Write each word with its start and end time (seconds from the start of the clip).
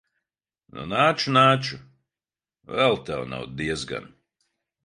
Nu, 0.77 0.85
nāču, 0.93 1.33
nāču. 1.35 1.77
Vēl 2.79 2.99
tev 3.11 3.25
nav 3.35 3.47
diezgan. 3.61 4.13